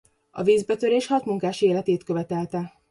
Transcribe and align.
A 0.31 0.43
vízbetörés 0.43 1.07
hat 1.07 1.25
munkás 1.25 1.61
életét 1.61 2.03
követelte. 2.03 2.73